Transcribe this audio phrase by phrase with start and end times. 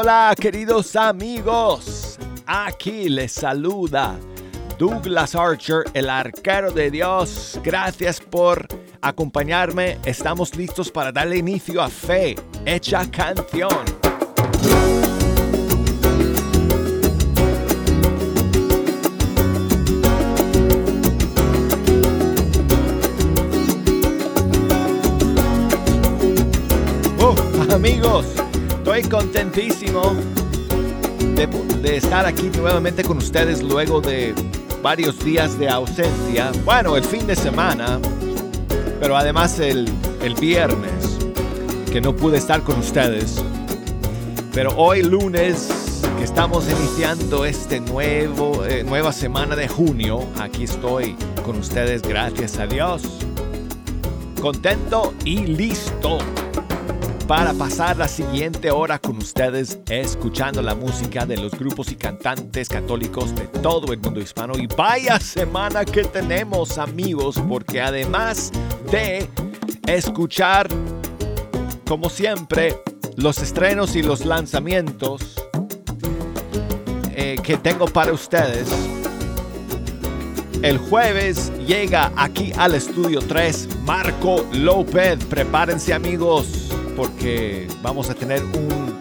[0.00, 4.16] Hola queridos amigos, aquí les saluda
[4.78, 7.58] Douglas Archer, el arquero de Dios.
[7.64, 8.68] Gracias por
[9.02, 9.98] acompañarme.
[10.04, 13.84] Estamos listos para darle inicio a Fe, hecha canción.
[27.18, 28.26] Oh, amigos,
[28.78, 30.14] estoy contentísimo
[31.82, 34.34] de, estar aquí nuevamente con ustedes luego de
[34.82, 36.52] varios días de ausencia.
[36.64, 37.98] Bueno, el fin de semana,
[39.00, 39.88] pero además el,
[40.22, 41.18] el viernes,
[41.90, 43.42] que no pude estar con ustedes.
[44.52, 45.68] Pero hoy lunes,
[46.16, 52.58] que estamos iniciando este nuevo, eh, nueva semana de junio, aquí estoy con ustedes, gracias
[52.58, 53.02] a Dios.
[54.40, 56.18] Contento y listo
[57.28, 62.70] para pasar la siguiente hora con ustedes escuchando la música de los grupos y cantantes
[62.70, 64.54] católicos de todo el mundo hispano.
[64.56, 68.50] Y vaya semana que tenemos amigos, porque además
[68.90, 69.28] de
[69.86, 70.68] escuchar,
[71.86, 72.80] como siempre,
[73.16, 75.34] los estrenos y los lanzamientos
[77.10, 78.70] eh, que tengo para ustedes,
[80.62, 85.22] el jueves llega aquí al estudio 3 Marco López.
[85.26, 86.68] Prepárense amigos
[86.98, 88.98] porque vamos a tener un,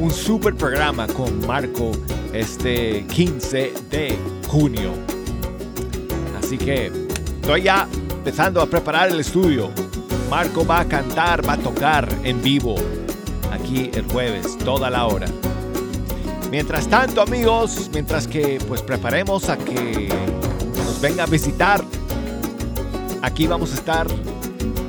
[0.00, 1.92] un super programa con Marco
[2.32, 4.90] este 15 de junio.
[6.38, 6.86] Así que
[7.42, 9.70] estoy ya empezando a preparar el estudio.
[10.30, 12.74] Marco va a cantar, va a tocar en vivo
[13.52, 15.26] aquí el jueves, toda la hora.
[16.50, 20.08] Mientras tanto, amigos, mientras que pues preparemos a que
[20.74, 21.84] nos venga a visitar,
[23.20, 24.06] aquí vamos a estar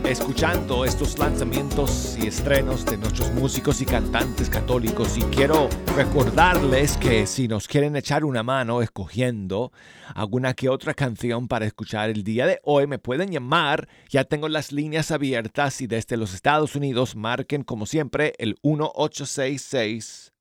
[0.07, 5.17] escuchando estos lanzamientos y estrenos de nuestros músicos y cantantes católicos.
[5.17, 9.71] Y quiero recordarles que si nos quieren echar una mano escogiendo
[10.13, 14.47] alguna que otra canción para escuchar el día de hoy me pueden llamar, ya tengo
[14.47, 20.33] las líneas abiertas y desde los Estados Unidos marquen como siempre el 1866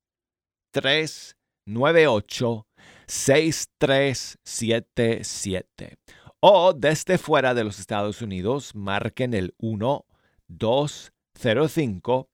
[0.71, 2.67] 398
[3.07, 5.97] 6377
[6.47, 10.05] o desde fuera de los Estados Unidos, marquen el 1
[10.47, 12.29] 205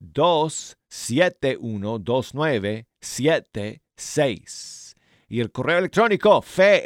[0.00, 4.96] 271 2976
[5.28, 6.82] y el correo electrónico fe.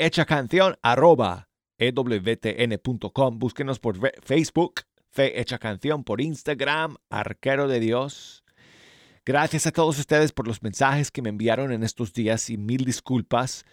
[3.39, 8.45] Búsquenos por Facebook, Fe Hecha Canción, por Instagram, Arquero de Dios.
[9.25, 12.85] Gracias a todos ustedes por los mensajes que me enviaron en estos días y mil
[12.85, 13.65] disculpas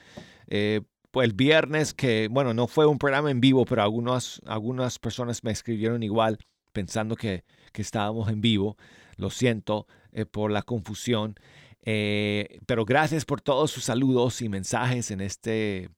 [0.47, 0.83] eh,
[1.13, 5.51] el viernes que, bueno, no fue un programa en vivo, pero algunas, algunas personas me
[5.51, 6.38] escribieron igual
[6.73, 8.78] pensando que, que estábamos en vivo.
[9.16, 11.35] Lo siento eh, por la confusión.
[11.84, 15.90] Eh, pero gracias por todos sus saludos y mensajes en este,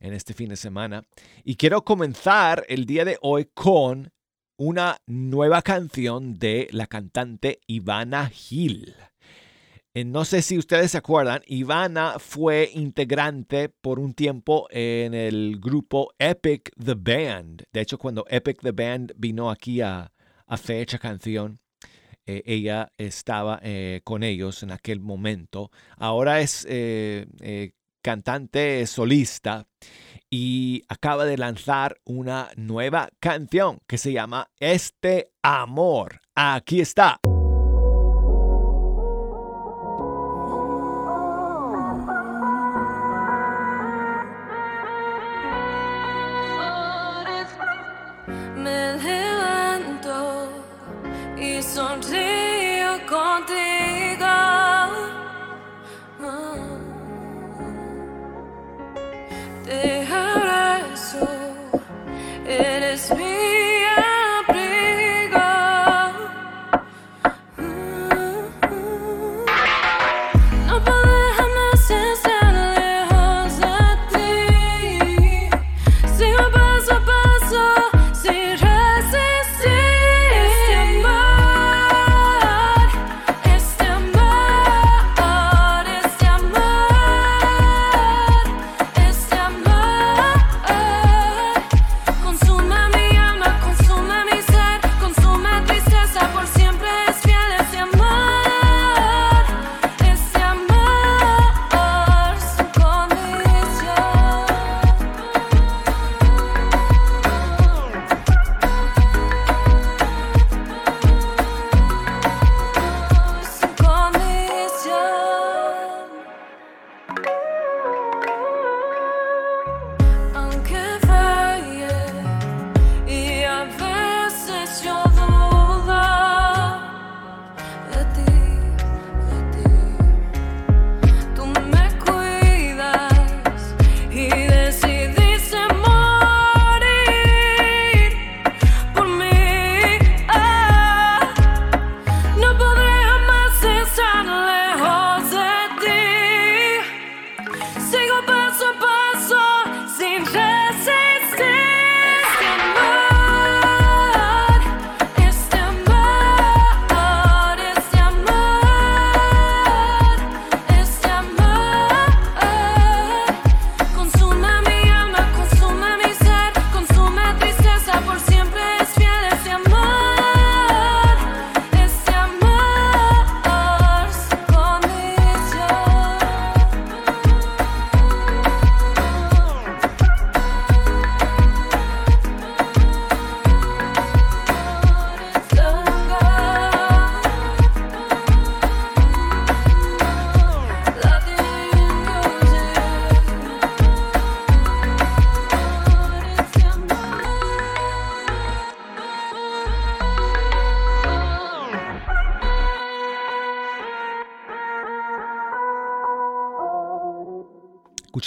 [0.00, 1.04] en este fin de semana.
[1.44, 4.12] Y quiero comenzar el día de hoy con
[4.56, 8.94] una nueva canción de la cantante Ivana Gil.
[9.96, 15.58] Eh, no sé si ustedes se acuerdan, Ivana fue integrante por un tiempo en el
[15.58, 17.64] grupo Epic the Band.
[17.72, 20.12] De hecho, cuando Epic the Band vino aquí a,
[20.46, 21.60] a Fecha Canción,
[22.26, 25.70] eh, ella estaba eh, con ellos en aquel momento.
[25.96, 26.68] Ahora es
[28.02, 29.66] cantante solista
[30.28, 36.20] y acaba de lanzar una nueva canción que se llama Este Amor.
[36.34, 37.18] Aquí está.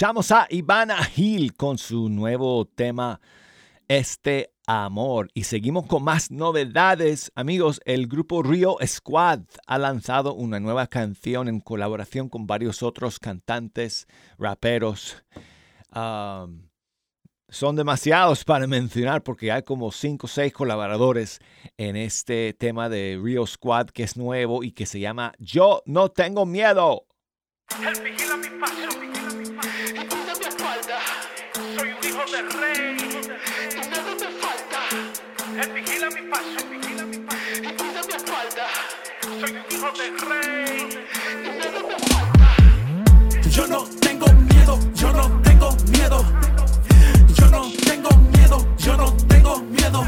[0.00, 3.20] Escuchamos a Ivana Hill con su nuevo tema
[3.86, 7.30] Este Amor y seguimos con más novedades.
[7.34, 13.18] Amigos, el grupo Rio Squad ha lanzado una nueva canción en colaboración con varios otros
[13.18, 14.06] cantantes,
[14.38, 15.22] raperos.
[15.92, 21.40] son demasiados para mencionar porque hay como 5 o 6 colaboradores
[21.76, 26.08] en este tema de Rio Squad que es nuevo y que se llama Yo no
[26.08, 27.04] tengo miedo.
[43.50, 46.24] Yo no tengo miedo, yo no tengo miedo.
[47.34, 50.06] Yo no tengo miedo, yo no tengo miedo.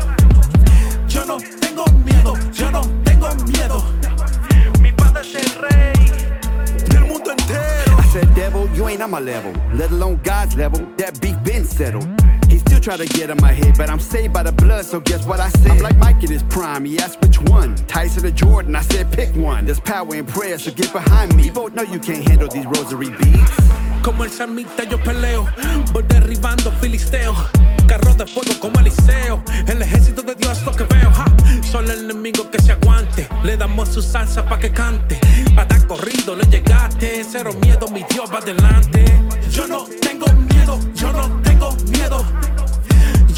[1.09, 3.85] Yo no tengo miedo, yo no tengo miedo.
[4.81, 5.93] Mi padre es el rey
[6.89, 7.99] del mundo entero.
[7.99, 10.87] I said, devil, you ain't on my level, let alone God's level.
[10.97, 12.07] That beef been settled.
[12.83, 15.39] Try to get in my head, but I'm saved by the blood, so guess what
[15.39, 15.71] I said?
[15.71, 17.77] I'm like Mike in his prime, he asked which one.
[17.87, 19.67] Tyson or Jordan, I said pick one.
[19.67, 21.49] There's power in prayer, so get behind me.
[21.49, 23.53] Both know you can't handle these rosary beads.
[24.03, 25.47] Como el samita yo peleo,
[25.93, 27.39] voy derribando filisteos.
[27.87, 31.11] Carros de fuego como Eliseo, el ejército de Dios lo que veo.
[31.13, 31.27] Ja.
[31.63, 35.21] Solo el enemigo que se aguante, le damos su salsa pa' que cante.
[35.55, 39.05] Dar corrido, le llegaste, cero miedo, mi Dios va adelante.
[39.53, 42.27] Yo no tengo miedo, yo no tengo miedo.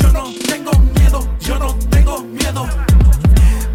[0.04, 2.68] Yo no tengo miedo, yo no tengo miedo.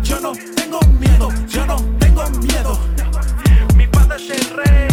[0.04, 2.80] Yo no tengo miedo, yo no tengo miedo.
[3.76, 4.88] Mi padre es el rey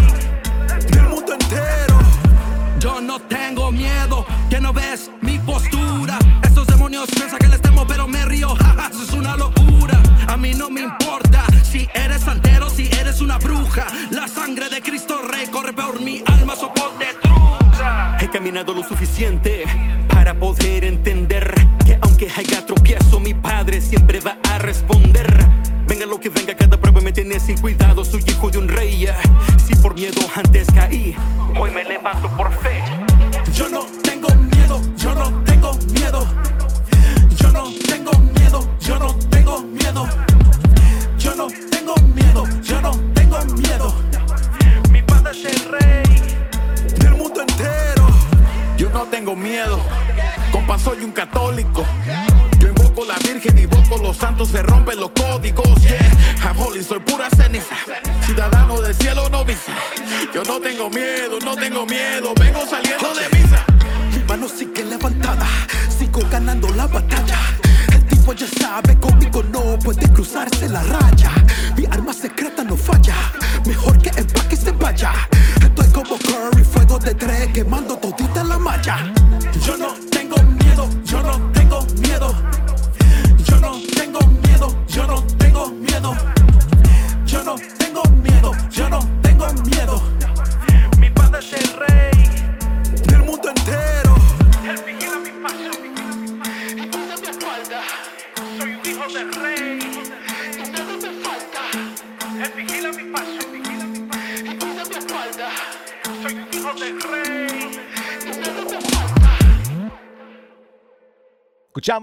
[0.91, 1.99] del mundo entero.
[2.79, 6.19] Yo no tengo miedo, que no ves mi postura.
[6.43, 8.55] Estos demonios piensan que les temo, pero me río.
[8.91, 10.01] Es una locura.
[10.29, 13.87] A mí no me importa si eres santero, si eres una bruja.
[14.11, 17.09] La sangre de Cristo Rey corre por mi alma, soporte
[18.21, 19.65] He caminado lo suficiente
[20.09, 21.16] para poder entender
[32.07, 32.76] hoy me levanto por fe.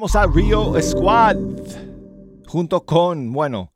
[0.03, 1.37] A Rio Squad
[2.45, 3.71] junto con, bueno,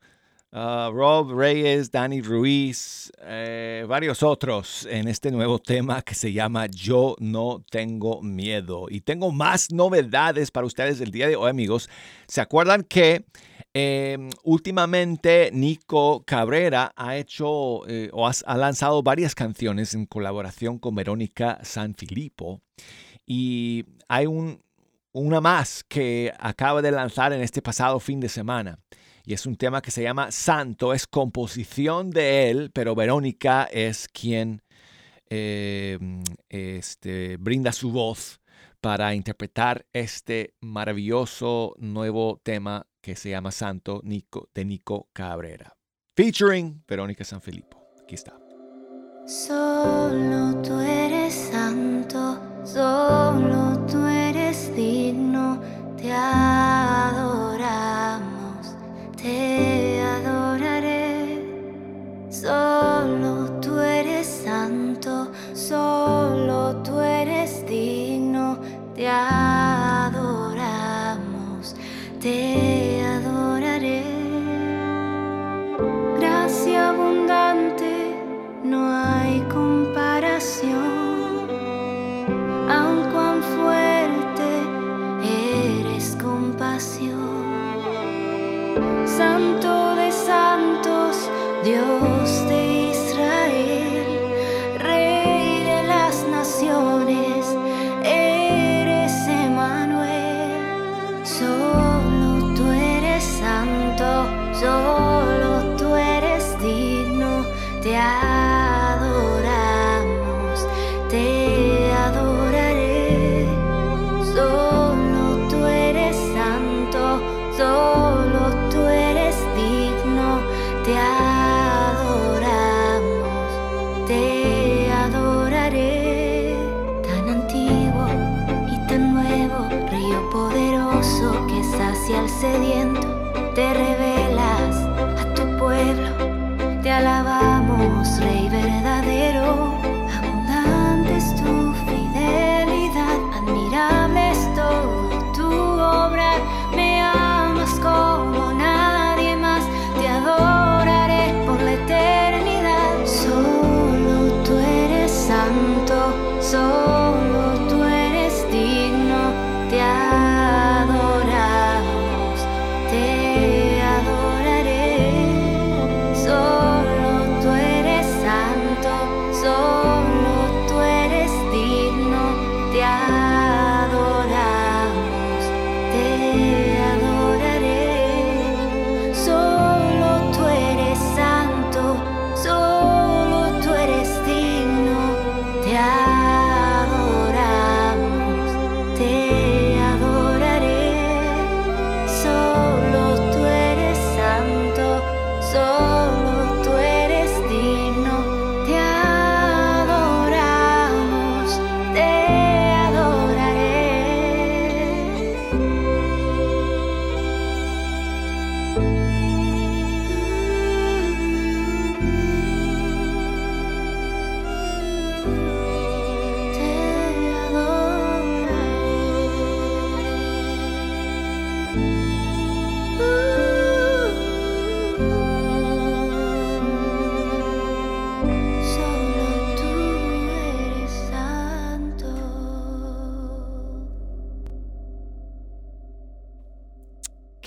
[0.51, 6.65] uh, Rob Reyes, Danny Ruiz, eh, varios otros en este nuevo tema que se llama
[6.65, 8.87] Yo no tengo miedo.
[8.89, 11.89] Y tengo más novedades para ustedes el día de hoy, amigos.
[12.27, 13.23] ¿Se acuerdan que
[13.73, 20.93] eh, últimamente Nico Cabrera ha hecho eh, o ha lanzado varias canciones en colaboración con
[20.93, 22.59] Verónica Sanfilippo?
[23.25, 24.61] Y hay un,
[25.19, 28.79] una más que acaba de lanzar en este pasado fin de semana.
[29.25, 34.07] Y es un tema que se llama Santo, es composición de él, pero Verónica es
[34.07, 34.61] quien
[35.29, 35.99] eh,
[36.49, 38.39] este, brinda su voz
[38.79, 45.75] para interpretar este maravilloso nuevo tema que se llama Santo Nico, de Nico Cabrera.
[46.15, 47.77] Featuring Verónica Sanfilippo.
[48.01, 48.39] Aquí está.
[49.27, 55.06] Solo tú eres santo, solo tú eres digno,
[55.97, 57.67] te adoramos,
[59.15, 61.43] te adoraré.
[62.29, 68.59] Solo tú eres santo, solo tú eres digno,
[68.95, 69.36] te adoramos,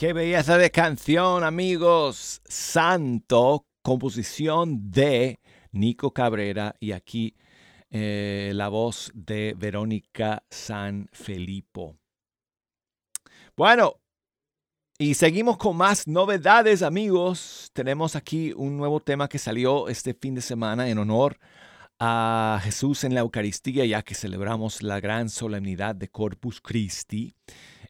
[0.00, 2.40] Qué belleza de canción, amigos.
[2.46, 5.40] Santo, composición de
[5.72, 7.36] Nico Cabrera y aquí
[7.90, 11.98] eh, la voz de Verónica San Felipo.
[13.54, 14.00] Bueno,
[14.96, 17.68] y seguimos con más novedades, amigos.
[17.74, 21.36] Tenemos aquí un nuevo tema que salió este fin de semana en honor
[21.98, 27.34] a Jesús en la Eucaristía, ya que celebramos la gran solemnidad de Corpus Christi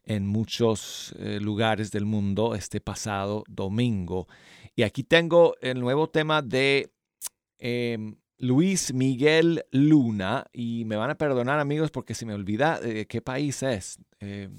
[0.03, 4.27] en muchos eh, lugares del mundo este pasado domingo.
[4.75, 6.91] Y aquí tengo el nuevo tema de
[7.59, 10.45] em, Luis Miguel Luna.
[10.53, 14.51] Y me van a perdonar amigos porque se me olvida de qué país es em,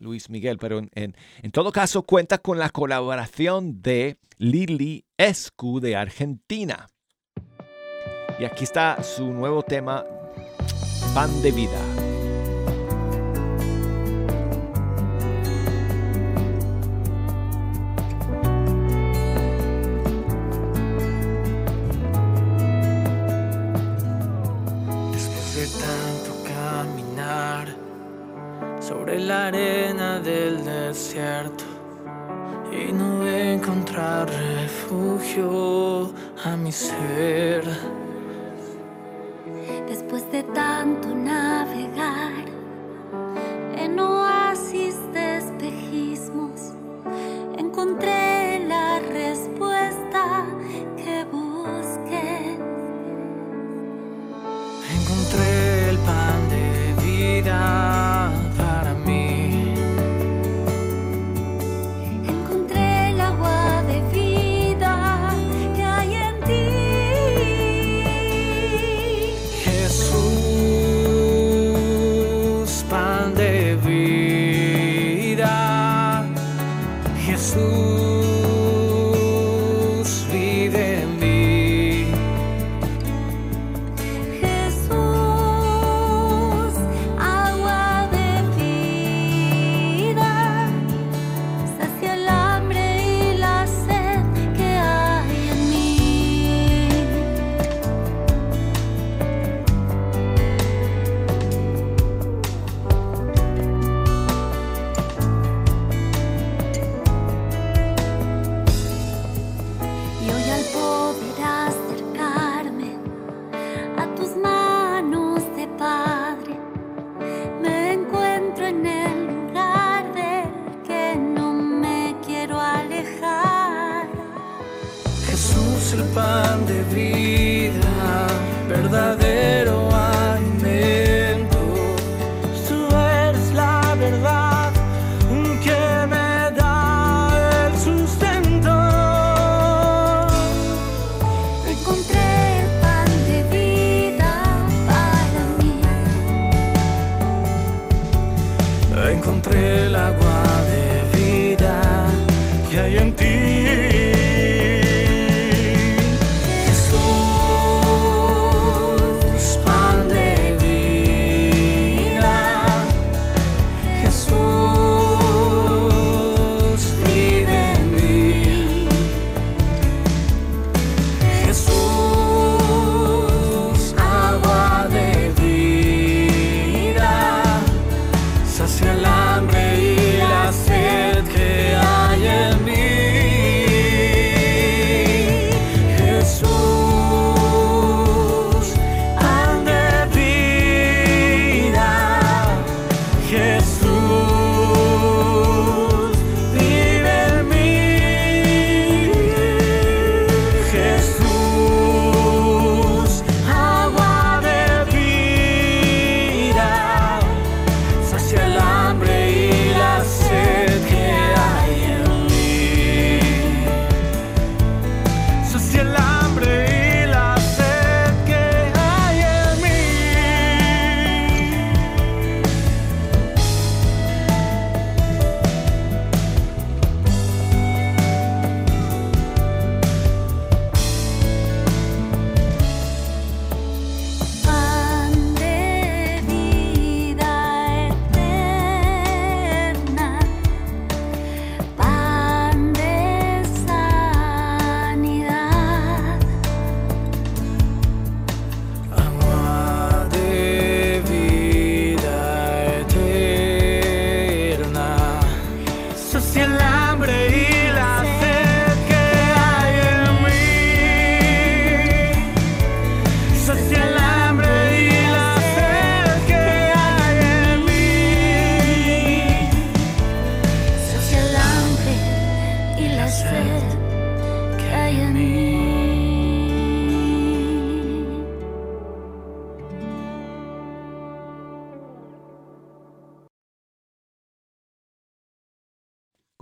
[0.00, 0.58] Luis Miguel.
[0.58, 6.88] Pero en, en- en todo caso cuenta con la colaboración de Lili Escu de Argentina.
[8.40, 10.04] Y aquí está su nuevo tema,
[11.14, 12.03] Pan de Vida.
[28.88, 31.64] Sobre la arena del desierto
[32.70, 36.12] y no encontrar refugio
[36.44, 37.64] a mi ser.
[39.88, 42.53] Después de tanto navegar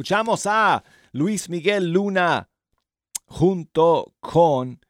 [0.03, 2.49] Escuchamos a Luis Miguel Luna
[3.25, 4.81] junto con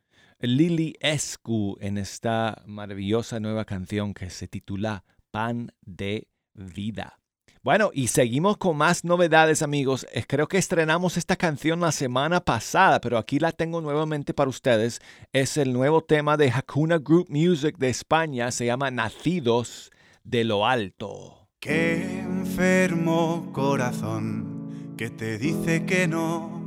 [0.40, 7.18] Lili Escu en esta maravillosa nueva canción que se titula Pan de Vida.
[7.62, 10.06] Bueno, y seguimos con más novedades amigos.
[10.26, 14.98] Creo que estrenamos esta canción la semana pasada, pero aquí la tengo nuevamente para ustedes.
[15.34, 18.50] Es el nuevo tema de Hakuna Group Music de España.
[18.50, 19.90] Se llama Nacidos
[20.24, 21.50] de lo Alto.
[21.60, 24.51] Qué enfermo corazón
[24.96, 26.62] que te dice que no.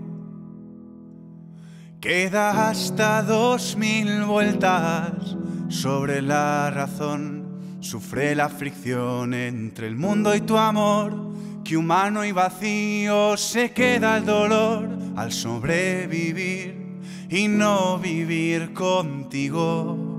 [2.02, 5.36] Queda hasta dos mil vueltas
[5.70, 7.78] sobre la razón.
[7.80, 11.34] Sufre la fricción entre el mundo y tu amor.
[11.64, 20.16] Que humano y vacío se queda el dolor al sobrevivir y no vivir contigo.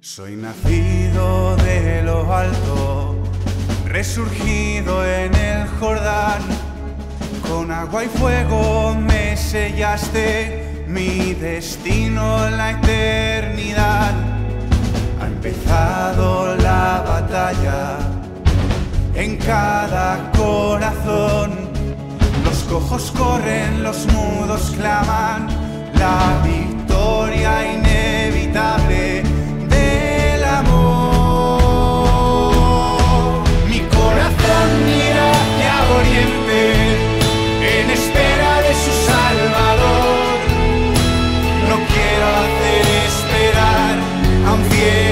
[0.00, 3.07] Soy nacido de lo alto,
[3.98, 6.40] resurgido en el Jordán.
[7.48, 14.12] Con agua y fuego me sellaste mi destino, la eternidad.
[15.20, 17.98] Ha empezado la batalla
[19.16, 21.50] en cada corazón.
[22.44, 25.48] Los cojos corren, los mudos claman,
[25.94, 29.27] la victoria inevitable
[37.62, 40.38] en espera de su salvador.
[41.68, 43.96] No quiero hacer esperar
[44.46, 45.07] a un cielo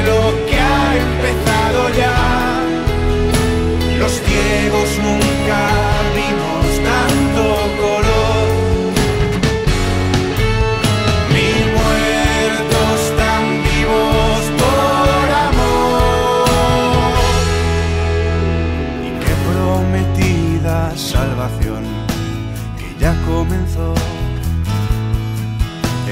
[23.37, 23.95] comenzó.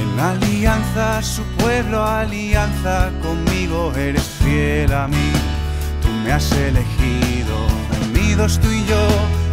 [0.01, 5.31] En alianza, su pueblo, alianza conmigo, eres fiel a mí.
[6.03, 7.57] Tú me has elegido,
[8.07, 9.05] unidos tú y yo,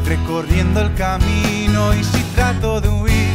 [0.06, 1.94] recorriendo el camino.
[1.94, 3.34] Y si trato de huir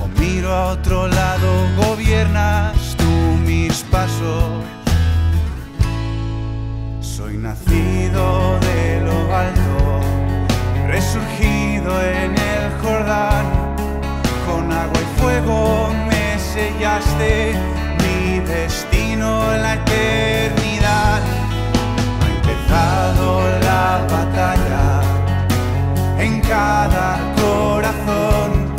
[0.00, 3.12] o miro a otro lado, gobiernas tú
[3.46, 4.64] mis pasos.
[7.00, 10.00] Soy nacido de lo alto,
[10.88, 13.13] resurgido en el Jordán,
[16.94, 21.20] mi destino en la eternidad.
[22.20, 25.00] Ha empezado la batalla
[26.18, 28.76] en cada corazón.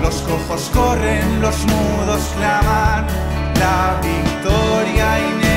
[0.00, 3.06] Los cojos corren, los mudos claman
[3.58, 5.49] la victoria inevitable.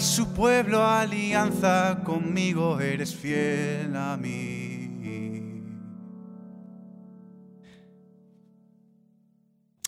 [0.00, 4.70] Su pueblo, alianza conmigo, eres fiel a mí.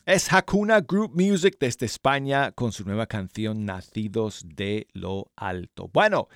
[0.05, 5.89] Es Hakuna Group Music desde España con su nueva canción Nacidos de lo Alto.
[5.93, 6.29] Bueno,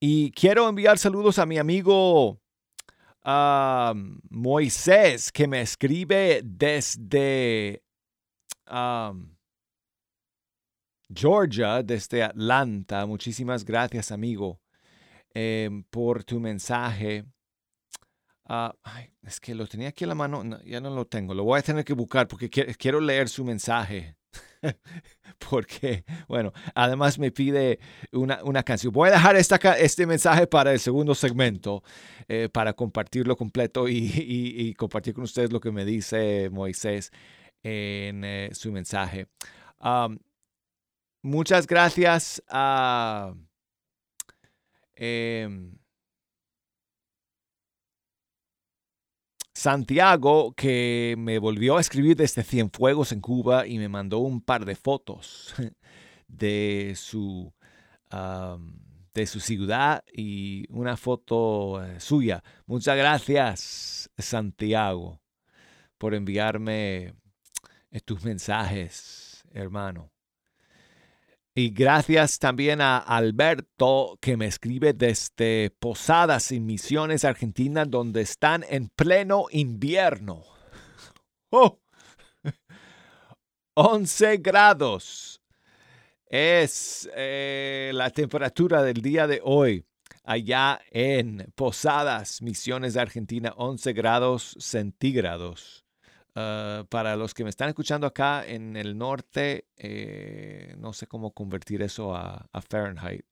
[0.00, 2.40] y quiero enviar saludos a mi amigo
[3.22, 3.94] ah,
[4.28, 7.84] Moisés que me escribe desde
[8.66, 9.14] ah,
[11.14, 13.06] Georgia, desde Atlanta.
[13.06, 14.60] Muchísimas gracias, amigo,
[15.34, 17.24] eh, por tu mensaje.
[18.44, 21.32] Ah, ay, es que lo tenía aquí en la mano, no, ya no lo tengo.
[21.34, 24.16] Lo voy a tener que buscar porque qui- quiero leer su mensaje.
[25.50, 27.78] porque, bueno, además me pide
[28.12, 28.92] una, una canción.
[28.92, 31.82] Voy a dejar esta, este mensaje para el segundo segmento,
[32.28, 37.10] eh, para compartirlo completo y, compartir con ustedes lo que me dice Moisés
[37.62, 39.28] en eh, su mensaje.
[41.22, 43.34] Muchas gracias a...
[44.94, 45.78] em,
[49.54, 54.64] Santiago, que me volvió a escribir desde Cienfuegos en Cuba y me mandó un par
[54.64, 55.54] de fotos
[56.26, 57.52] de su,
[58.10, 58.80] am,
[59.14, 62.42] de su ciudad y una foto eh, suya.
[62.66, 65.20] Muchas gracias, Santiago,
[65.98, 67.14] por enviarme
[68.04, 70.11] tus mensajes, hermano.
[71.54, 78.64] Y gracias también a Alberto que me escribe desde Posadas en Misiones, Argentina, donde están
[78.70, 80.44] en pleno invierno.
[81.50, 81.78] ¡Oh!
[83.74, 85.42] 11 grados
[86.24, 89.84] es eh, la temperatura del día de hoy
[90.24, 95.81] allá en Posadas, Misiones, Argentina, 11 grados centígrados.
[96.34, 101.32] Uh, para los que me están escuchando acá en el norte, eh, no sé cómo
[101.32, 103.26] convertir eso a, a Fahrenheit.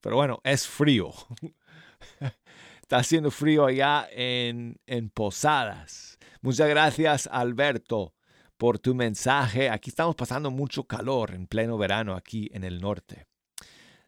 [0.00, 1.12] Pero bueno, es frío.
[2.80, 6.18] Está haciendo frío allá en, en Posadas.
[6.40, 8.14] Muchas gracias, Alberto,
[8.56, 9.68] por tu mensaje.
[9.68, 13.26] Aquí estamos pasando mucho calor en pleno verano aquí en el norte.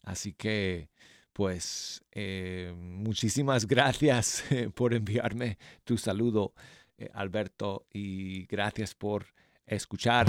[0.03, 0.88] Así que,
[1.33, 4.42] pues, eh, muchísimas gracias
[4.75, 6.55] por enviarme tu saludo.
[7.03, 9.27] Eh, Alberto, y gracias por
[9.67, 10.27] escuchar.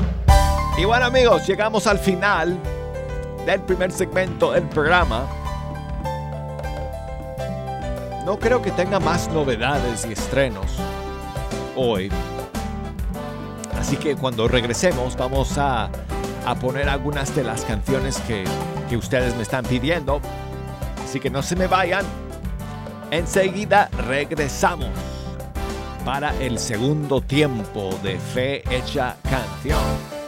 [0.78, 2.58] Y bueno amigos, llegamos al final
[3.46, 5.28] del primer segmento del programa.
[8.26, 10.66] No creo que tenga más novedades y estrenos
[11.76, 12.10] hoy.
[13.78, 15.92] Así que cuando regresemos vamos a,
[16.46, 18.46] a poner algunas de las canciones que,
[18.90, 20.22] que ustedes me están pidiendo.
[21.04, 22.06] Así que no se me vayan.
[23.12, 24.90] Enseguida regresamos
[26.06, 30.23] para el segundo tiempo de Fe Hecha Canción.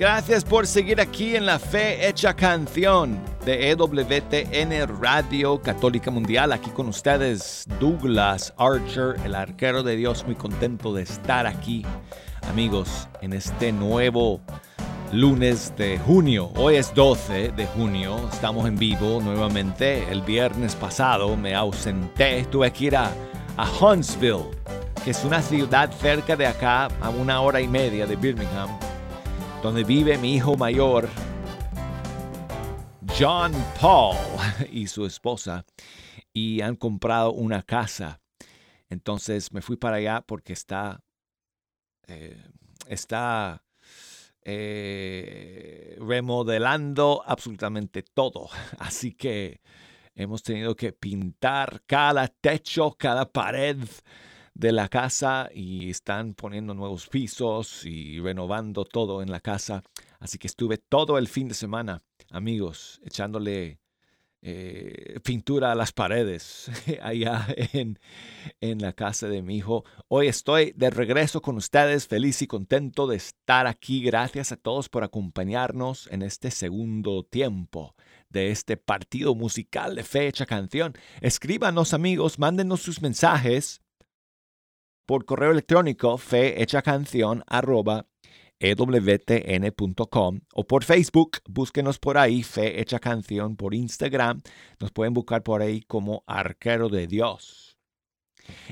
[0.00, 6.52] Gracias por seguir aquí en la Fe Hecha Canción de EWTN Radio Católica Mundial.
[6.52, 11.84] Aquí con ustedes Douglas Archer, el arquero de Dios, muy contento de estar aquí,
[12.48, 14.40] amigos, en este nuevo
[15.12, 16.50] lunes de junio.
[16.56, 20.10] Hoy es 12 de junio, estamos en vivo nuevamente.
[20.10, 23.12] El viernes pasado me ausenté, tuve que ir a,
[23.58, 24.48] a Huntsville
[25.04, 28.68] que es una ciudad cerca de acá, a una hora y media de Birmingham,
[29.62, 31.08] donde vive mi hijo mayor,
[33.18, 34.16] John Paul,
[34.72, 35.66] y su esposa,
[36.32, 38.20] y han comprado una casa.
[38.88, 41.02] Entonces me fui para allá porque está,
[42.06, 42.42] eh,
[42.86, 43.62] está
[44.42, 48.48] eh, remodelando absolutamente todo.
[48.78, 49.60] Así que
[50.14, 53.78] hemos tenido que pintar cada techo, cada pared
[54.60, 59.82] de la casa y están poniendo nuevos pisos y renovando todo en la casa.
[60.18, 63.80] Así que estuve todo el fin de semana, amigos, echándole
[64.42, 66.70] eh, pintura a las paredes
[67.02, 67.98] allá en,
[68.60, 69.86] en la casa de mi hijo.
[70.08, 74.02] Hoy estoy de regreso con ustedes, feliz y contento de estar aquí.
[74.02, 77.94] Gracias a todos por acompañarnos en este segundo tiempo
[78.28, 80.92] de este partido musical de fecha canción.
[81.22, 83.80] Escríbanos amigos, mándenos sus mensajes
[85.10, 88.06] por correo electrónico fehechacanción arroba
[88.60, 94.40] ewtn.com o por Facebook, búsquenos por ahí, Fe Hecha Canción, por Instagram,
[94.78, 97.76] nos pueden buscar por ahí como Arquero de Dios.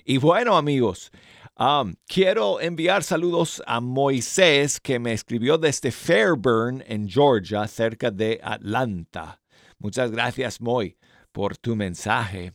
[0.04, 1.10] Y bueno amigos,
[1.58, 8.38] um, quiero enviar saludos a Moisés que me escribió desde Fairburn en Georgia, cerca de
[8.44, 9.40] Atlanta.
[9.80, 10.96] Muchas gracias Moy
[11.32, 12.54] por tu mensaje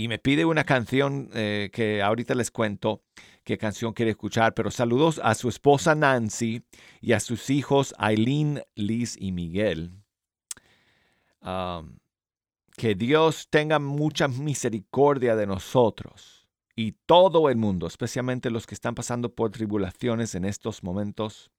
[0.00, 3.02] y me pide una canción eh, que ahorita les cuento
[3.44, 6.62] qué canción quiere escuchar, pero saludos a su esposa Nancy
[7.02, 9.92] y a sus hijos Aileen, Liz y Miguel.
[11.42, 18.94] Que Dios tenga mucha misericordia de nosotros y todo el mundo, especialmente los que están
[18.94, 21.50] pasando por tribulaciones en estos momentos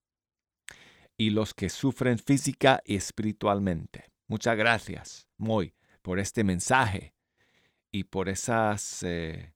[1.16, 4.06] y los que sufren física y espiritualmente.
[4.28, 7.14] Muchas gracias, Moy, por este mensaje
[7.92, 9.54] y por esas eh,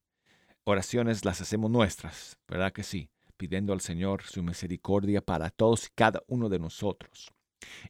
[0.64, 3.10] oraciones las hacemos nuestras, ¿verdad que sí?
[3.38, 7.32] Pidiendo al Señor su misericordia para todos y cada uno de nosotros.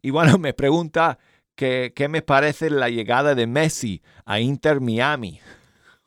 [0.02, 1.18] Y bueno, me pregunta
[1.56, 5.40] que, qué me parece la llegada de Messi a Inter Miami.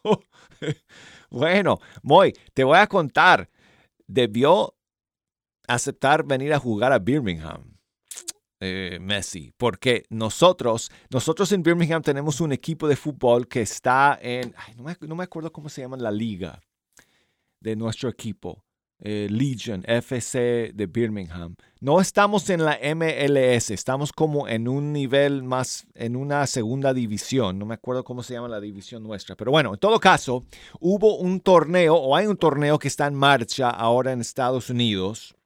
[1.30, 3.50] bueno, Moy, te voy a contar.
[4.06, 4.74] Debió
[5.66, 7.77] aceptar venir a jugar a Birmingham.
[8.60, 14.52] Eh, Messi, porque nosotros, nosotros en Birmingham tenemos un equipo de fútbol que está en,
[14.76, 16.60] no, me, acuerdo cómo se llama la liga
[17.60, 18.64] de nuestro equipo,
[18.98, 21.54] eh, Legion FC de Birmingham.
[21.78, 27.60] No estamos en la MLS, estamos como en un nivel más, en una segunda división,
[27.60, 30.44] no me acuerdo cómo se llama la división nuestra, pero bueno, en todo caso,
[30.80, 35.37] hubo un torneo o hay un torneo que está en marcha ahora en Estados Unidos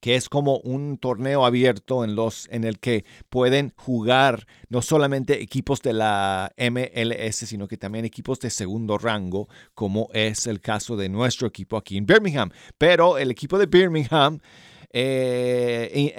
[0.00, 5.42] que es como un torneo abierto en, los, en el que pueden jugar no solamente
[5.42, 10.96] equipos de la MLS, sino que también equipos de segundo rango, como es el caso
[10.96, 12.50] de nuestro equipo aquí en Birmingham.
[12.76, 14.40] Pero el equipo de Birmingham
[14.92, 16.14] eh,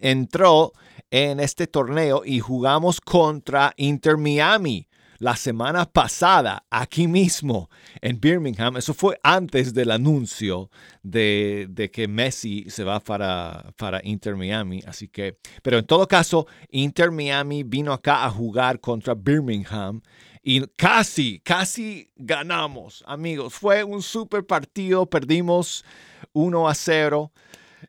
[0.00, 0.72] entró
[1.10, 4.88] en este torneo y jugamos contra Inter Miami
[5.18, 7.68] la semana pasada aquí mismo
[8.00, 8.76] en Birmingham.
[8.76, 10.70] Eso fue antes del anuncio
[11.02, 14.80] de, que Messi se va para, para Inter Miami.
[14.86, 20.00] Así que, pero en todo caso, Inter Miami vino acá a jugar contra Birmingham
[20.42, 23.54] y casi, casi ganamos, amigos.
[23.54, 25.84] Fue un super partido, perdimos
[26.32, 27.32] 1 a 0,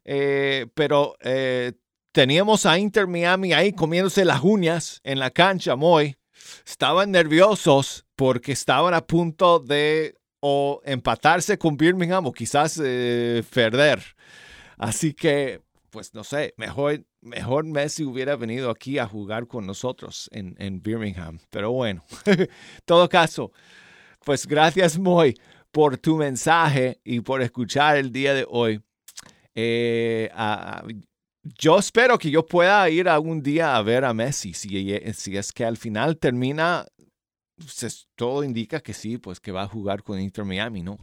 [0.04, 1.74] eh, pero eh,
[2.12, 6.19] teníamos a Inter Miami ahí comiéndose las uñas en la cancha, muy
[6.66, 14.02] estaban nerviosos porque estaban a punto de o empatarse con Birmingham o quizás eh, perder.
[14.78, 20.30] Así que, pues no sé, mejor, mejor Messi hubiera venido aquí a jugar con nosotros
[20.32, 21.40] en, en Birmingham.
[21.50, 22.04] Pero bueno,
[22.86, 23.52] todo caso,
[24.24, 25.36] pues gracias Moy
[25.72, 28.82] por tu mensaje y por escuchar el día de hoy.
[29.56, 30.30] Eh,
[31.58, 34.54] yo espero que yo pueda ir algún día a ver a Messi.
[34.54, 34.70] Si,
[35.14, 36.86] si es que al final termina,
[38.16, 40.98] todo indica que sí, pues que va a jugar con Inter Miami, ¿no?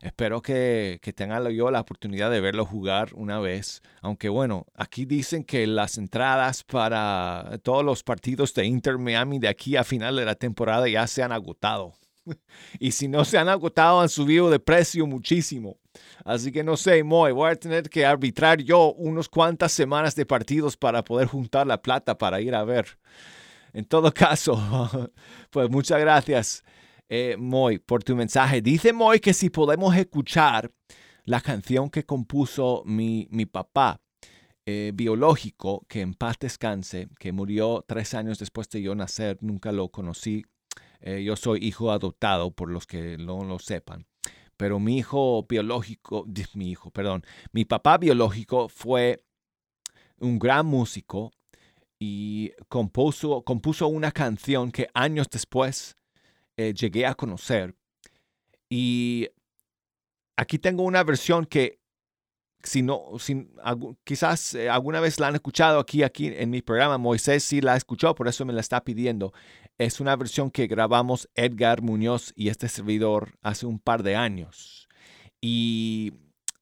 [0.00, 3.82] Espero que, que tenga yo la oportunidad de verlo jugar una vez.
[4.00, 9.48] Aunque bueno, aquí dicen que las entradas para todos los partidos de Inter Miami de
[9.48, 11.94] aquí a final de la temporada ya se han agotado.
[12.78, 15.78] y si no se han agotado, han subido de precio muchísimo.
[16.24, 20.26] Así que no sé, Moy, voy a tener que arbitrar yo unos cuantas semanas de
[20.26, 22.98] partidos para poder juntar la plata para ir a ver.
[23.72, 25.10] En todo caso,
[25.50, 26.64] pues muchas gracias,
[27.08, 28.60] eh, Moy, por tu mensaje.
[28.60, 30.70] Dice Moy que si podemos escuchar
[31.24, 34.00] la canción que compuso mi, mi papá
[34.64, 39.72] eh, biológico, que en paz descanse, que murió tres años después de yo nacer, nunca
[39.72, 40.44] lo conocí.
[41.02, 44.06] Eh, yo soy hijo adoptado, por los que no lo sepan.
[44.56, 49.24] Pero mi hijo biológico, mi hijo, perdón, mi papá biológico fue
[50.18, 51.32] un gran músico
[51.98, 55.96] y compuso, compuso una canción que años después
[56.56, 57.74] eh, llegué a conocer.
[58.70, 59.28] Y
[60.36, 61.82] aquí tengo una versión que
[62.64, 63.10] si no,
[64.04, 66.98] quizás eh, alguna vez la han escuchado aquí, aquí en mi programa.
[66.98, 69.32] Moisés sí la escuchó, por eso me la está pidiendo.
[69.78, 74.88] Es una versión que grabamos Edgar Muñoz y este servidor hace un par de años.
[75.40, 76.12] Y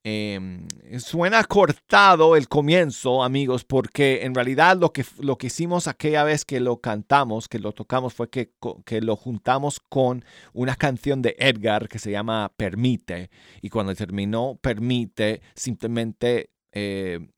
[0.03, 0.67] Em,
[0.99, 6.47] suena cortado el comienzo, amigos, porque en realidad lo que, lo que hicimos aquella vez
[6.47, 8.51] que lo cantamos, que lo tocamos, fue que,
[8.87, 13.31] que lo juntamos con una canción de Edgar que se llama Permite.
[13.61, 17.29] Y cuando terminó Permite, simplemente eh,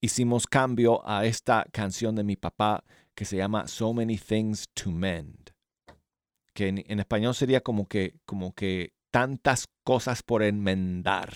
[0.00, 4.90] hicimos cambio a esta canción de mi papá que se llama So Many Things to
[4.90, 5.50] Mend.
[6.52, 11.34] Que en, español sería como que, como que tantas cosas por enmendar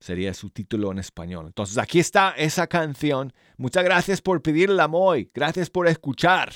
[0.00, 1.46] sería su título en español.
[1.46, 3.32] Entonces aquí está esa canción.
[3.56, 5.30] Muchas gracias por pedirla, Moy.
[5.34, 6.52] Gracias por escuchar.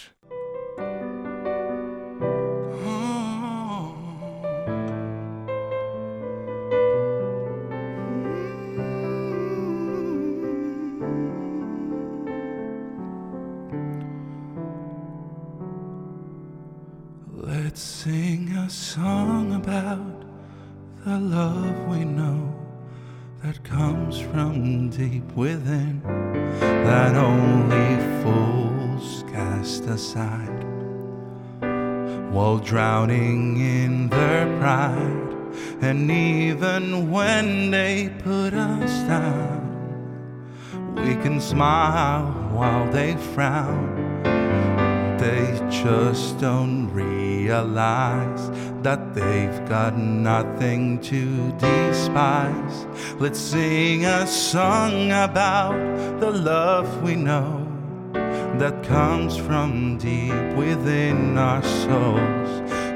[17.74, 20.22] Let's sing a song about
[21.04, 22.54] the love we know
[23.42, 26.00] that comes from deep within,
[26.60, 30.62] that only fools cast aside
[32.30, 35.50] while drowning in their pride.
[35.80, 39.62] And even when they put us down,
[40.94, 44.22] we can smile while they frown.
[45.18, 46.88] They just don't
[47.44, 48.50] realize
[48.82, 52.76] that they've got nothing to despise.
[53.18, 55.76] Let's sing a song about
[56.20, 57.60] the love we know
[58.60, 62.50] that comes from deep within our souls.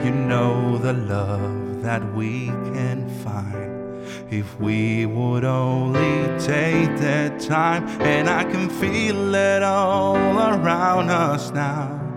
[0.05, 3.69] You know the love that we can find
[4.31, 11.51] if we would only take the time, and I can feel it all around us
[11.51, 12.08] now.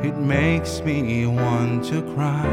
[0.00, 2.44] It makes me want to cry.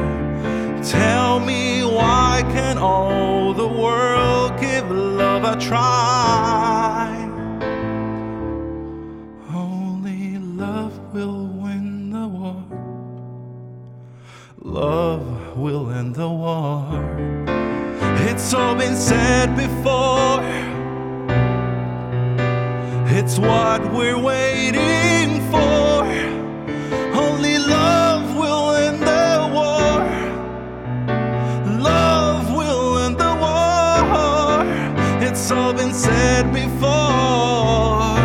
[0.81, 7.13] Tell me why can't all the world give love a try?
[9.53, 12.63] Only love will win the war.
[14.57, 16.87] Love will end the war.
[18.27, 20.41] It's all been said before.
[23.17, 25.94] It's what we're waiting for.
[35.95, 38.19] Said before.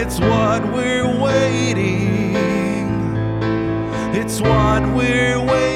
[0.00, 2.34] It's what we're waiting.
[4.14, 5.71] It's what we're waiting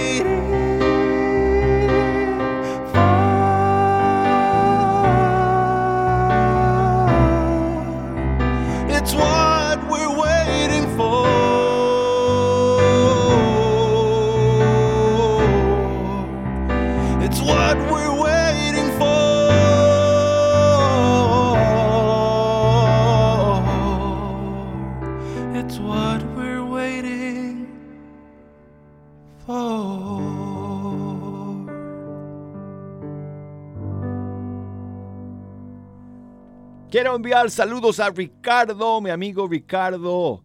[36.97, 40.43] Quiero enviar saludos a Ricardo, mi amigo Ricardo,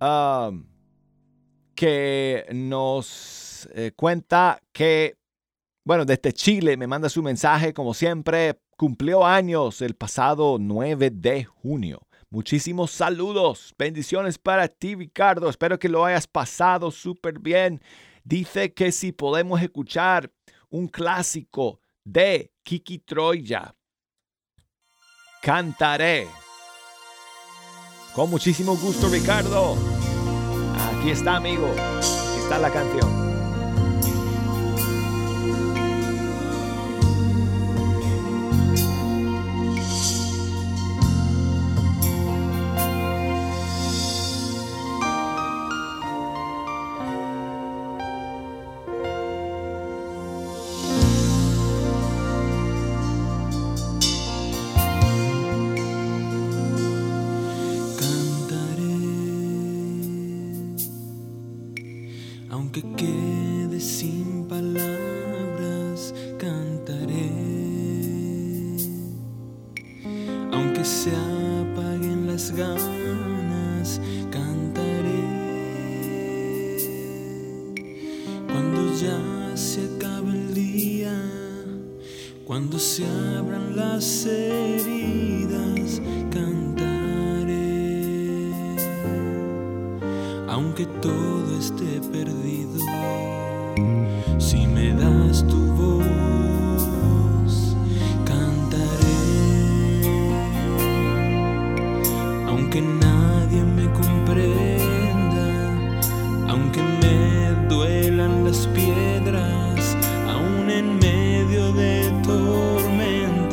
[0.00, 0.66] um,
[1.72, 5.16] que nos eh, cuenta que,
[5.84, 11.44] bueno, desde Chile me manda su mensaje, como siempre, cumplió años el pasado 9 de
[11.44, 12.00] junio.
[12.28, 15.48] Muchísimos saludos, bendiciones para ti, Ricardo.
[15.48, 17.80] Espero que lo hayas pasado súper bien.
[18.24, 20.32] Dice que si podemos escuchar
[20.70, 23.76] un clásico de Kiki Troya,
[25.40, 26.28] cantaré.
[28.14, 29.76] Con muchísimo gusto, Ricardo.
[30.98, 31.70] Aquí está, amigo.
[31.70, 33.27] Aquí está la canción.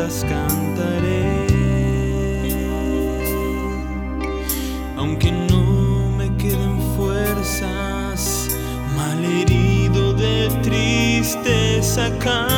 [0.05, 1.47] las cantaré.
[4.97, 8.49] Aunque no me queden fuerzas,
[8.95, 12.54] malherido de tristeza cantaré.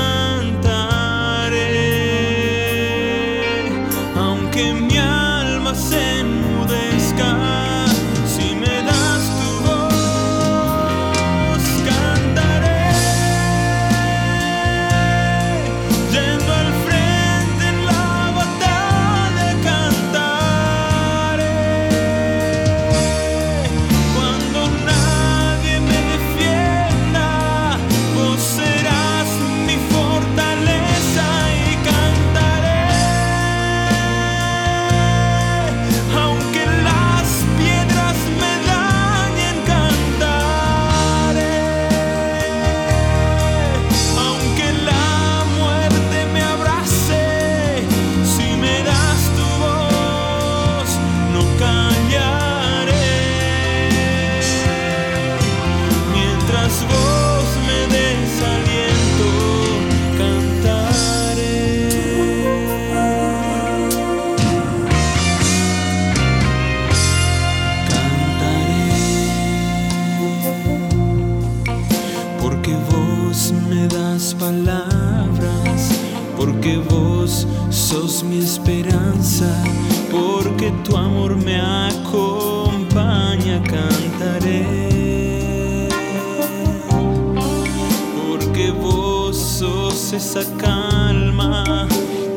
[88.57, 91.87] que vos sos esa calma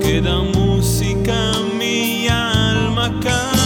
[0.03, 3.60] que da música a mi alma.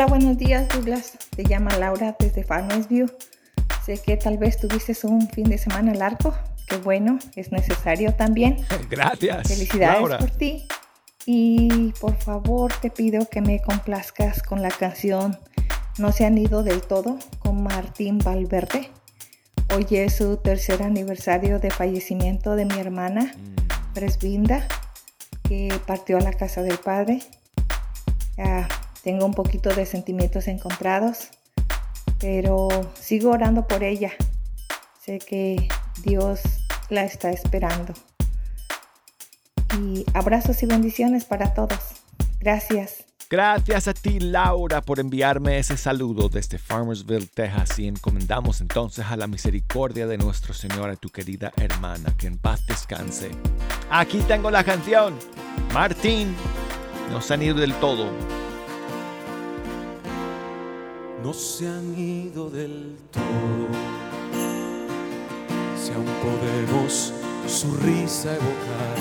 [0.00, 1.18] Hola, buenos días Douglas.
[1.36, 3.06] Te llama Laura desde Farmers View.
[3.84, 6.34] Sé que tal vez tuviste un fin de semana largo.
[6.66, 8.64] Qué bueno, es necesario también.
[8.90, 9.46] Gracias.
[9.46, 10.16] Felicidades Laura.
[10.16, 10.66] por ti.
[11.26, 15.38] Y por favor te pido que me complazcas con la canción
[15.98, 18.88] No se han ido del todo con Martín Valverde.
[19.76, 23.34] Hoy es su tercer aniversario de fallecimiento de mi hermana,
[23.92, 24.66] Presbinda,
[25.46, 27.20] que partió a la casa del padre.
[28.38, 28.66] Ah,
[29.02, 31.28] tengo un poquito de sentimientos encontrados,
[32.18, 34.12] pero sigo orando por ella.
[35.04, 35.68] Sé que
[36.02, 36.40] Dios
[36.90, 37.94] la está esperando.
[39.80, 41.78] Y abrazos y bendiciones para todos.
[42.40, 43.04] Gracias.
[43.30, 47.78] Gracias a ti, Laura, por enviarme ese saludo desde Farmersville, Texas.
[47.78, 52.38] Y encomendamos entonces a la misericordia de nuestro Señor a tu querida hermana, que en
[52.38, 53.30] paz descanse.
[53.88, 55.14] Aquí tengo la canción.
[55.72, 56.34] Martín,
[57.12, 58.10] no se han ido del todo.
[61.22, 63.68] No se han ido del todo.
[65.76, 67.12] Si aún podemos
[67.46, 68.98] su risa evocar,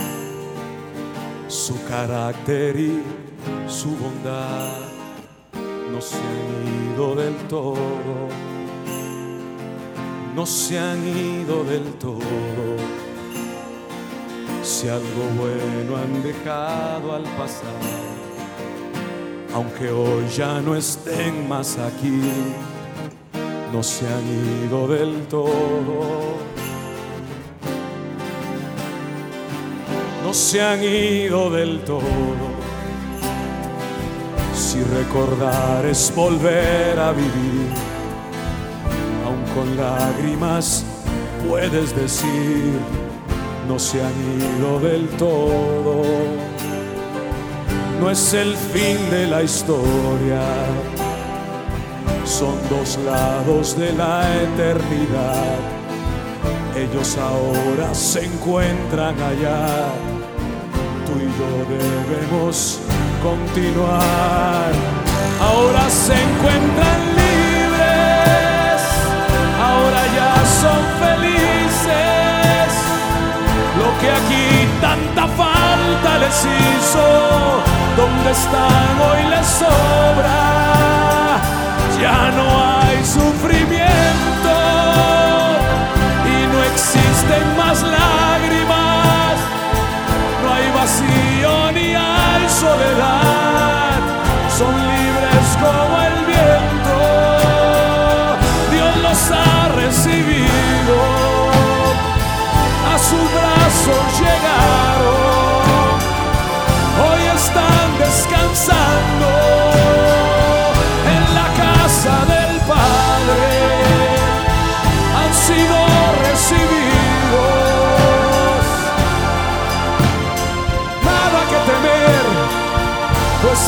[1.48, 3.02] su carácter y
[3.68, 4.80] su bondad,
[5.92, 7.76] no se han ido del todo.
[10.36, 12.78] No se han ido del todo.
[14.64, 18.19] Si algo bueno han dejado al pasar
[19.54, 22.22] aunque hoy ya no estén más aquí,
[23.74, 26.38] no se han ido del todo.
[30.24, 32.50] No se han ido del todo.
[34.54, 37.70] Si recordar es volver a vivir,
[39.26, 40.86] aun con lágrimas
[41.48, 42.80] puedes decir,
[43.68, 44.14] no se han
[44.60, 46.49] ido del todo
[48.00, 50.42] no es el fin de la historia.
[52.26, 55.58] Son dos lados de la eternidad.
[56.76, 59.68] Ellos ahora se encuentran allá.
[61.06, 62.80] Tú y yo debemos
[63.22, 64.72] continuar.
[65.42, 68.82] Ahora se encuentran libres.
[69.62, 72.70] Ahora ya son felices.
[73.78, 74.59] Lo que aquí
[75.20, 77.06] tanta falta les hizo
[77.98, 81.40] donde están hoy les sobra.
[82.00, 82.46] Ya no
[82.80, 84.56] hay sufrimiento
[86.26, 89.36] y no existen más lágrimas.
[90.44, 94.00] No hay vacío ni hay soledad.
[94.58, 96.98] Son libres como el viento.
[98.72, 100.98] Dios los ha recibido.
[102.94, 104.39] A sus brazos llegaron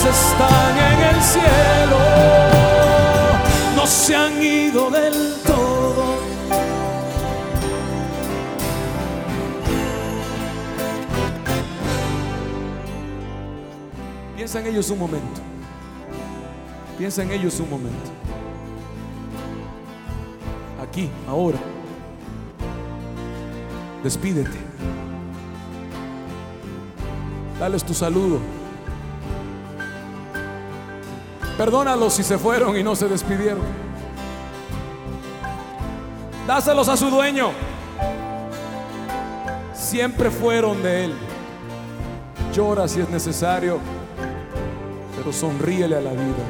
[0.09, 1.99] están en el cielo.
[3.75, 6.03] No se han ido del todo.
[14.35, 15.41] Piensa en ellos un momento.
[16.97, 18.11] Piensa en ellos un momento.
[20.81, 21.59] Aquí, ahora.
[24.03, 24.57] Despídete.
[27.59, 28.60] Dales tu saludo.
[31.61, 33.61] Perdónalos si se fueron y no se despidieron.
[36.47, 37.51] Dáselos a su dueño.
[39.73, 41.13] Siempre fueron de él.
[42.51, 43.79] Llora si es necesario
[45.21, 46.45] pero sonríele a la vida.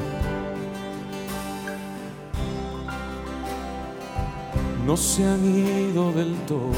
[4.85, 6.71] No se han ido del todo,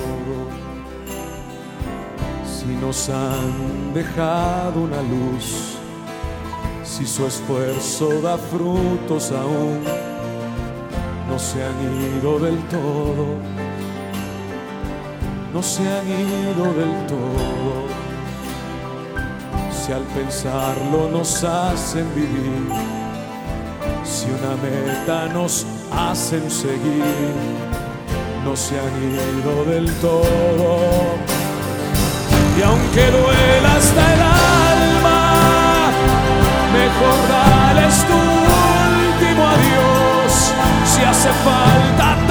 [2.44, 5.73] si nos han dejado una luz,
[6.96, 9.84] si su esfuerzo da frutos aún,
[11.28, 11.78] no se han
[12.18, 13.26] ido del todo,
[15.52, 18.04] no se han ido del todo
[19.74, 22.70] si al pensarlo nos hacen vivir,
[24.04, 27.34] si una meta nos hacen seguir,
[28.46, 30.78] no se han ido del todo.
[32.58, 34.93] Y aunque duela hasta el alma,
[36.94, 40.54] mejor dales tu último adiós,
[40.86, 42.23] si hace falta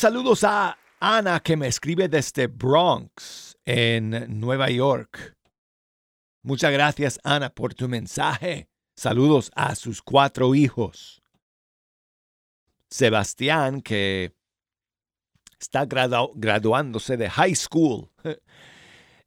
[0.00, 5.36] saludos a Ana que me escribe desde Bronx, en Nueva York.
[6.42, 8.70] Muchas gracias Ana por tu mensaje.
[8.96, 11.22] Saludos a sus cuatro hijos.
[12.88, 14.34] Sebastián que
[15.60, 18.10] está gradu- graduándose de high school.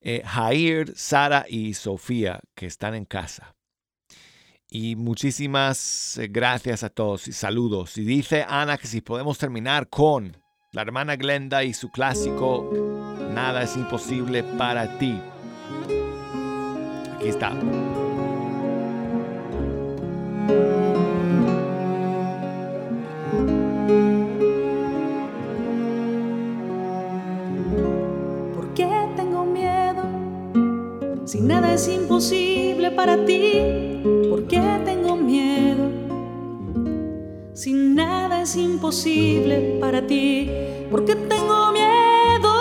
[0.06, 3.56] Eh, Jair, Sara y Sofía que están en casa.
[4.68, 7.98] Y muchísimas eh, gracias a todos y saludos.
[7.98, 10.43] Y dice Ana que si podemos terminar con
[10.74, 12.70] la hermana Glenda y su clásico
[13.34, 15.20] Nada es imposible para ti.
[17.16, 17.52] Aquí está.
[28.56, 30.04] ¿Por qué tengo miedo?
[31.26, 36.03] Si nada es imposible para ti, ¿por qué tengo miedo?
[37.64, 40.52] Si nada es imposible para ti,
[40.92, 42.52] ¿por qué tengo miedo?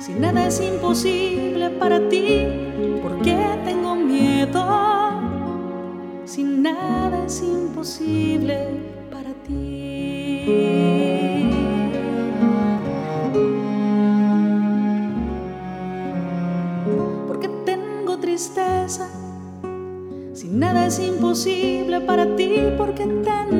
[0.00, 2.48] Si nada es imposible para ti,
[3.00, 4.64] ¿por qué tengo miedo?
[6.24, 8.56] Si nada es imposible
[9.08, 10.80] para ti.
[18.20, 19.08] tristeza.
[20.34, 23.59] Si nada es imposible para ti, porque tengo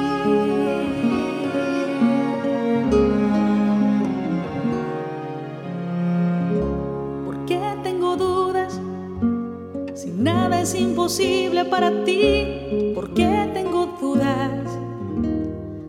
[11.11, 14.79] Imposible para ti, ¿por qué tengo dudas?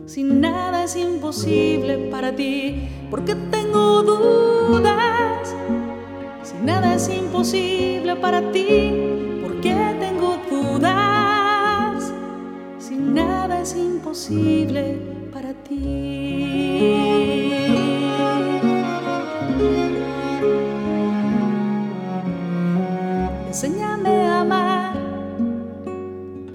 [0.05, 5.55] Si nada es imposible para ti, ¿por qué tengo dudas?
[6.43, 8.91] Si nada es imposible para ti,
[9.41, 12.11] ¿por qué tengo dudas?
[12.79, 14.99] Si nada es imposible
[15.31, 16.83] para ti.
[23.47, 24.32] Enséñame a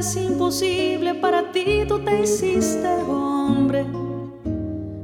[0.00, 1.84] es imposible para ti.
[1.86, 3.84] Tú te hiciste hombre,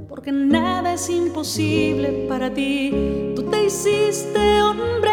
[0.08, 3.32] porque nada es imposible para ti.
[3.36, 5.12] Tú te hiciste hombre,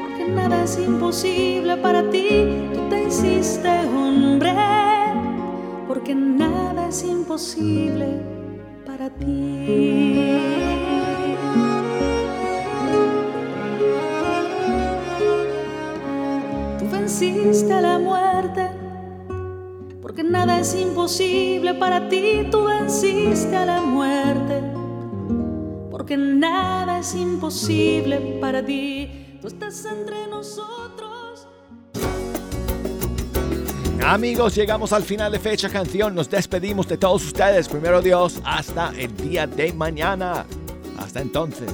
[0.00, 2.28] porque nada es imposible para ti.
[2.72, 4.54] Tú te hiciste hombre,
[5.88, 8.06] porque nada es imposible
[8.86, 10.06] para ti.
[16.92, 18.25] Venciste la muerte,
[20.46, 22.46] nada es imposible para ti.
[22.50, 24.62] Tú venciste a la muerte,
[25.90, 29.38] porque nada es imposible para ti.
[29.40, 31.48] Tú estás entre nosotros.
[34.04, 36.14] Amigos, llegamos al final de Fecha Canción.
[36.14, 37.68] Nos despedimos de todos ustedes.
[37.68, 40.46] Primero Dios, hasta el día de mañana.
[40.96, 41.72] Hasta entonces.